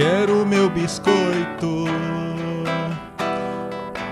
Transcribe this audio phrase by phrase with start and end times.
[0.00, 1.84] Quero meu biscoito.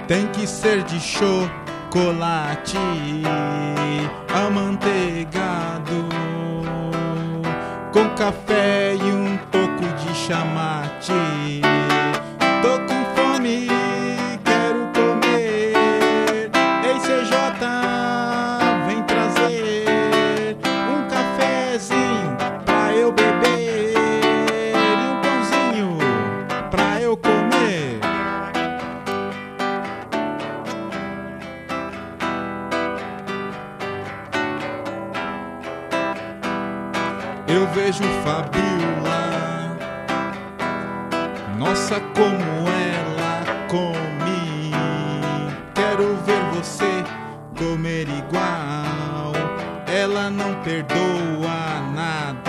[0.06, 2.76] Tem que ser de chocolate
[4.30, 6.06] amanteigado
[7.90, 11.08] com café e um pouco de chamate.
[37.74, 39.76] Vejo Fabiola,
[41.56, 44.72] nossa, como ela come.
[45.74, 47.04] Quero ver você
[47.56, 49.32] comer igual.
[49.86, 52.47] Ela não perdoa nada.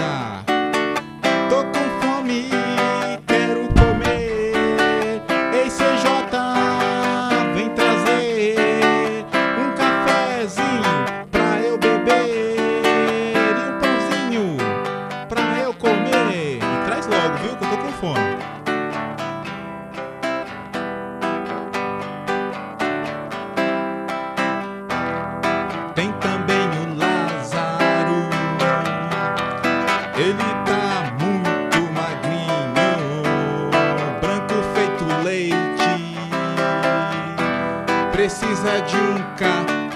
[38.20, 39.96] Precisa de um cafezinho.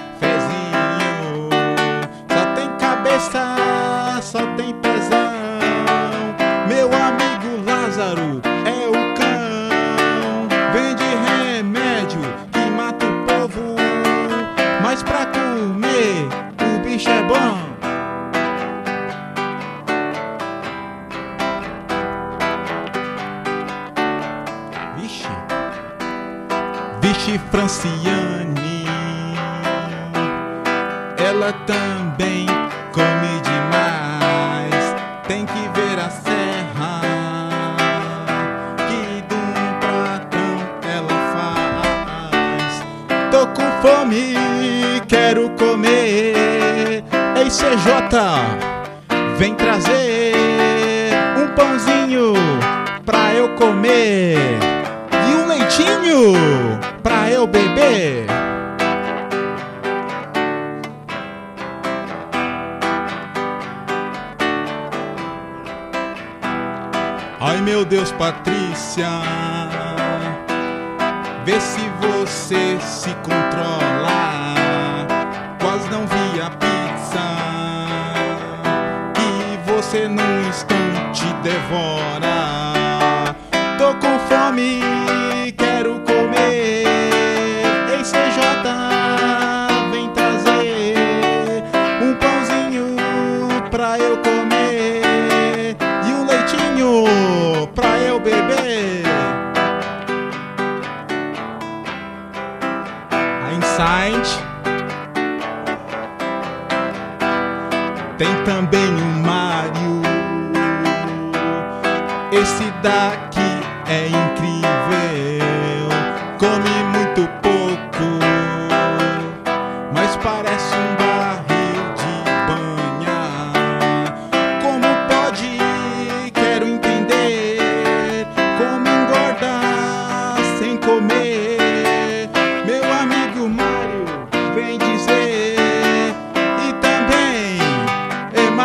[2.31, 5.33] Só tem cabeça, só tem pezão.
[6.69, 8.41] Meu amigo Lázaro
[27.23, 28.85] Franciane.
[31.17, 32.45] Ela também
[32.91, 34.95] come demais.
[35.25, 36.99] Tem que ver a serra
[38.75, 42.83] que de um pratão ela faz.
[43.31, 44.35] Tô com fome,
[45.07, 47.05] quero comer.
[47.37, 48.19] Ei, CJ,
[49.37, 52.33] vem trazer um pãozinho
[53.05, 54.82] pra eu comer
[55.77, 56.33] leitinho
[57.01, 58.27] pra eu beber.
[67.39, 69.09] Ai meu Deus, Patrícia,
[71.43, 74.55] vê se você se controla.
[75.59, 77.19] Quase não vi a pizza
[79.13, 83.35] que você num instante devora.
[83.77, 84.79] Tô com fome,
[103.83, 104.39] Insight
[108.17, 110.01] tem também o Mario.
[112.31, 113.41] Esse daqui
[113.89, 115.32] é incrível,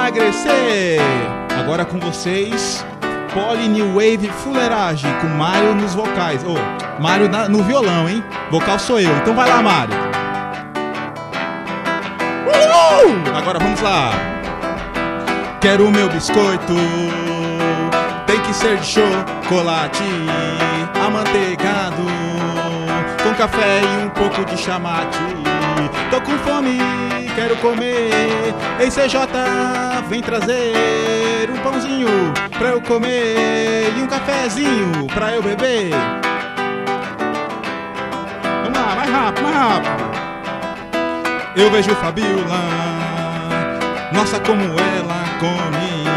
[0.08, 1.00] emagrecer.
[1.58, 2.84] Agora com vocês,
[3.32, 6.42] Poly New Wave Fuleiragem com Mário nos vocais.
[6.44, 6.54] Ô,
[7.00, 8.24] Mário na- no violão, hein?
[8.50, 9.14] Vocal sou eu.
[9.18, 9.94] Então vai lá, Mário.
[12.46, 13.36] Uhul!
[13.36, 14.10] Agora vamos lá.
[15.60, 16.74] Quero o meu biscoito.
[18.26, 20.02] Tem que ser de chocolate
[21.06, 22.02] amanteigado
[23.38, 25.16] café e um pouco de chamate.
[26.10, 26.76] Tô com fome,
[27.36, 28.10] quero comer.
[28.80, 29.16] Ei CJ,
[30.08, 32.08] vem trazer um pãozinho
[32.58, 35.90] pra eu comer e um cafezinho pra eu beber.
[38.64, 40.18] Vamos lá, mais rápido, mais rápido.
[41.54, 42.60] Eu vejo Fabiola,
[44.12, 46.08] nossa como ela come.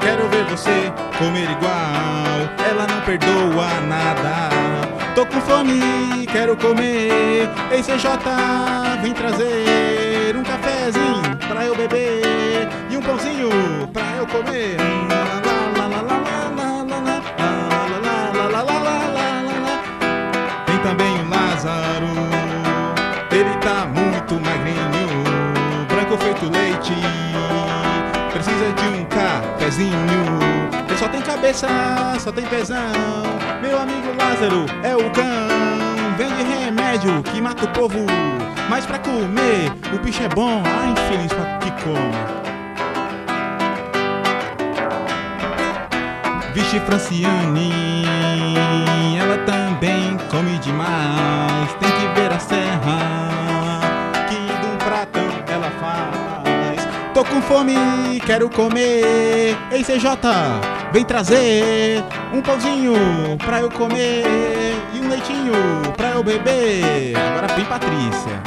[0.00, 4.50] Quero ver você comer igual, ela não perdoa nada.
[5.16, 7.48] Tô com fome, quero comer.
[7.70, 8.08] Ei, CJ,
[9.02, 13.48] vem trazer um cafezinho pra eu beber e um pãozinho
[13.92, 14.76] pra eu comer.
[20.66, 22.06] Tem também o Lázaro,
[23.30, 25.24] ele tá muito magrinho,
[25.88, 26.94] branco feito leite,
[28.32, 29.98] precisa de um cafezinho.
[30.88, 31.68] Ele só tem cabeça,
[32.18, 32.78] só tem pesão,
[33.62, 35.89] meu amigo Lázaro é o cão.
[36.16, 37.98] Vende remédio que mata o povo.
[38.68, 40.62] Mas pra comer, o bicho é bom.
[40.64, 42.50] Ai, infeliz pra que come.
[46.54, 48.04] Vixe Franciane,
[49.20, 51.72] ela também come demais.
[51.78, 53.80] Tem que ver a serra
[54.28, 56.88] que de um pratão ela faz.
[57.14, 59.56] Tô com fome, quero comer.
[59.70, 60.06] Ei CJ,
[60.92, 62.94] vem trazer um pãozinho
[63.44, 64.59] pra eu comer
[64.92, 65.52] e um leitinho
[65.96, 67.16] pra eu beber.
[67.16, 68.42] Agora vem Patrícia.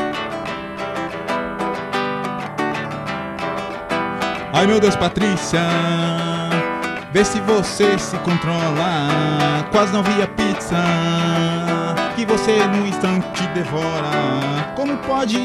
[4.54, 5.62] Ai meu Deus, Patrícia.
[7.12, 9.68] Vê se você se controla.
[9.72, 10.76] Quase não via pizza
[12.16, 14.74] que você num instante devora.
[14.76, 15.38] Como pode?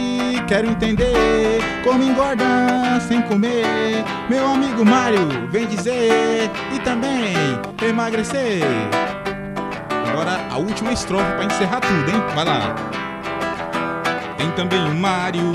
[0.47, 1.61] Quero entender.
[1.83, 2.45] Como engorda
[3.07, 4.05] sem comer?
[4.29, 7.35] Meu amigo Mário vem dizer e também
[7.83, 8.63] emagrecer.
[10.19, 12.21] Agora a última estrofe pra encerrar tudo, hein?
[12.35, 12.75] Vai lá.
[14.37, 15.55] Tem também o Mário.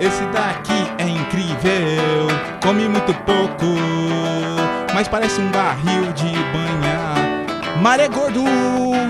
[0.00, 2.26] Esse daqui é incrível.
[2.60, 3.66] Come muito pouco
[4.92, 7.80] mas parece um barril de banha.
[7.80, 8.44] Mar é gordo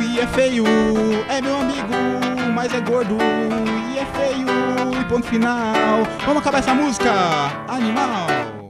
[0.00, 0.64] e é feio,
[1.29, 1.93] é meu amigo,
[2.55, 4.47] mas é gordo e é feio.
[5.00, 6.03] E ponto final.
[6.25, 7.11] Vamos acabar essa música,
[7.67, 8.62] animal.